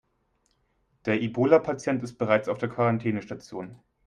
[1.05, 3.77] Der Ebola-Patient ist bereits auf der Quarantänestation.